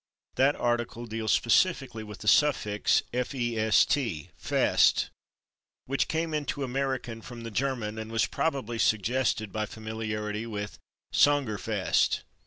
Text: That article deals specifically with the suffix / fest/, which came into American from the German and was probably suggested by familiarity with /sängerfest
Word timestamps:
That 0.33 0.55
article 0.55 1.05
deals 1.05 1.31
specifically 1.31 2.03
with 2.03 2.21
the 2.21 2.27
suffix 2.27 3.03
/ 3.07 3.13
fest/, 4.35 5.09
which 5.85 6.07
came 6.07 6.33
into 6.33 6.63
American 6.63 7.21
from 7.21 7.41
the 7.41 7.51
German 7.51 7.99
and 7.99 8.11
was 8.11 8.25
probably 8.25 8.79
suggested 8.79 9.51
by 9.53 9.67
familiarity 9.67 10.47
with 10.47 10.79
/sängerfest 11.13 12.21